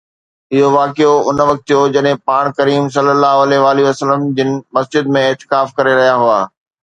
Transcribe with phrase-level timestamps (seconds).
[0.53, 6.17] اهو واقعو ان وقت ٿيو جڏهن پاڻ ڪريم ﷺ جن مسجد ۾ اعتکاف ڪري رهيا
[6.25, 6.41] هئا